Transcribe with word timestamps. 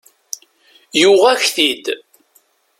Yuɣ-ak-t-id. 1.01 1.85